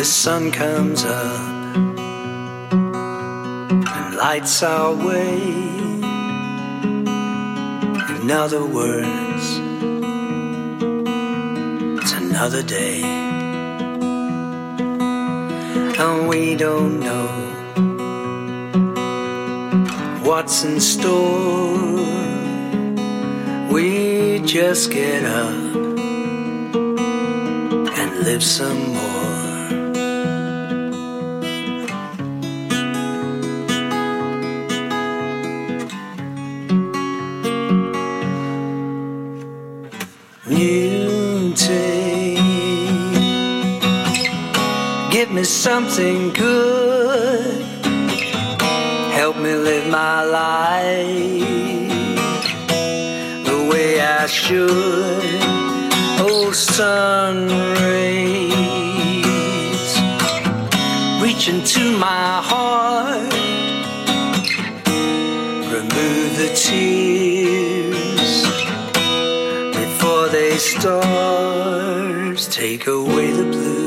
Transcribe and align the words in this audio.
The 0.00 0.06
sun 0.06 0.50
comes 0.50 1.04
up 1.04 1.76
and 2.72 4.16
lights 4.16 4.62
our 4.62 4.94
way. 4.94 5.42
In 8.22 8.30
other 8.30 8.64
words, 8.64 9.60
it's 12.00 12.12
another 12.14 12.62
day. 12.62 13.19
And 16.02 16.28
we 16.28 16.56
don't 16.56 16.98
know 17.00 17.28
what's 20.24 20.64
in 20.64 20.80
store. 20.80 21.76
We 23.70 24.38
just 24.46 24.90
get 24.90 25.26
up 25.26 25.52
and 27.98 28.18
live 28.24 28.42
some 28.42 28.94
more. 28.94 29.10
New 40.48 41.54
give 45.30 45.36
me 45.36 45.44
something 45.44 46.30
good. 46.30 47.62
Help 49.12 49.36
me 49.36 49.54
live 49.54 49.86
my 49.88 50.24
life 50.24 51.88
the 53.44 53.68
way 53.70 54.00
I 54.00 54.26
should. 54.26 54.70
Oh, 56.18 56.50
sun 56.52 57.48
rays 57.84 58.50
reach 61.22 61.48
into 61.48 61.96
my 61.96 62.42
heart, 62.50 63.32
remove 65.76 66.30
the 66.42 66.50
tears 66.66 68.42
before 69.76 70.28
they 70.28 70.56
start. 70.58 72.36
Take 72.50 72.88
away 72.88 73.30
the 73.30 73.44
blues. 73.44 73.79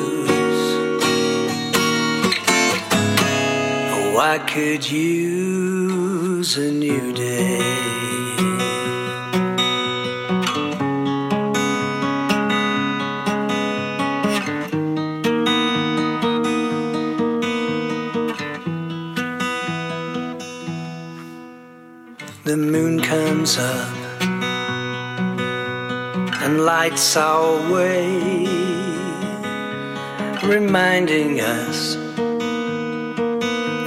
I 4.17 4.37
could 4.37 4.89
use 4.89 6.55
a 6.55 6.71
new 6.71 7.13
day. 7.13 7.59
The 22.43 22.57
moon 22.57 23.01
comes 23.01 23.57
up 23.57 24.21
and 26.43 26.65
lights 26.65 27.17
our 27.17 27.71
way, 27.71 28.45
reminding 30.43 31.41
us 31.41 32.12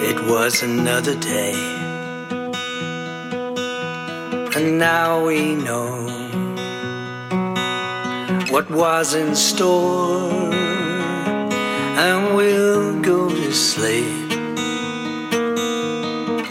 it 0.08 0.20
was 0.30 0.62
another 0.62 1.16
day. 1.18 1.54
And 4.56 4.78
now 4.78 5.26
we 5.26 5.54
know 5.54 5.92
what 8.50 8.70
was 8.70 9.14
in 9.14 9.34
store, 9.34 10.30
and 12.04 12.36
we'll 12.36 13.00
go 13.02 13.28
to 13.28 13.52
sleep 13.52 14.30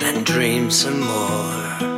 and 0.06 0.26
dream 0.26 0.70
some 0.70 1.00
more. 1.00 1.95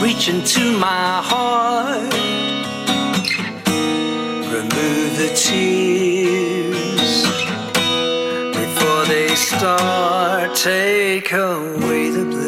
reach 0.02 0.28
into 0.28 0.76
my 0.76 1.22
heart, 1.30 2.12
remove 4.56 5.10
the 5.22 5.30
tears 5.46 7.12
before 8.60 9.04
they 9.04 9.28
start. 9.36 10.56
Take 10.56 11.30
away 11.30 12.10
the 12.10 12.24
blues. 12.24 12.43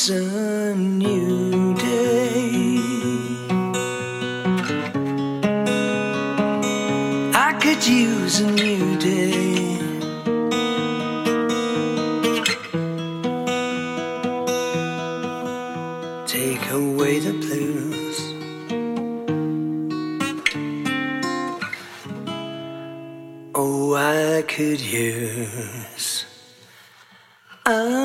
Use 0.00 0.08
a 0.08 0.74
new 0.76 1.74
day. 1.74 2.78
I 7.34 7.52
could 7.60 7.86
use 7.86 8.40
a 8.40 8.50
new 8.50 8.98
day. 8.98 9.76
Take 16.26 16.70
away 16.70 17.18
the 17.18 17.34
blues. 17.42 18.18
Oh, 23.54 23.94
I 23.96 24.42
could 24.48 24.80
use 24.80 26.24
a 27.66 27.99